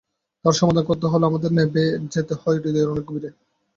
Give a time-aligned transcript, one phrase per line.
[0.45, 3.29] তার সমাধান করতে হলে আমাদের নেবে যেতে হয় হৃদয়ের অনেক গভীরে।